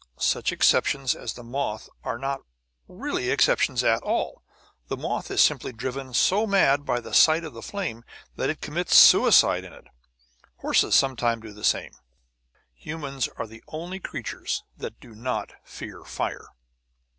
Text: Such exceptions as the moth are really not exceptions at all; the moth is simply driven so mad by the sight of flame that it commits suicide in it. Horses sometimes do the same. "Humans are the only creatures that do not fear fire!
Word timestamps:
Such 0.17 0.51
exceptions 0.51 1.13
as 1.13 1.33
the 1.33 1.43
moth 1.43 1.87
are 2.03 2.17
really 2.87 3.25
not 3.27 3.31
exceptions 3.33 3.83
at 3.83 4.01
all; 4.01 4.41
the 4.87 4.97
moth 4.97 5.29
is 5.29 5.41
simply 5.41 5.71
driven 5.73 6.11
so 6.15 6.47
mad 6.47 6.85
by 6.87 6.99
the 7.01 7.13
sight 7.13 7.43
of 7.43 7.53
flame 7.63 8.03
that 8.35 8.49
it 8.49 8.61
commits 8.61 8.95
suicide 8.95 9.63
in 9.63 9.73
it. 9.73 9.85
Horses 10.57 10.95
sometimes 10.95 11.43
do 11.43 11.53
the 11.53 11.63
same. 11.63 11.91
"Humans 12.73 13.29
are 13.37 13.45
the 13.45 13.63
only 13.67 13.99
creatures 13.99 14.63
that 14.75 14.99
do 14.99 15.13
not 15.13 15.51
fear 15.63 16.03
fire! 16.03 16.47